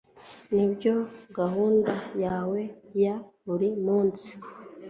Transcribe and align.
nibyo 0.55 0.95
gahunda 1.37 1.93
yawe 2.25 2.61
ya 3.03 3.15
buri 3.45 3.69
munsi 3.85 4.29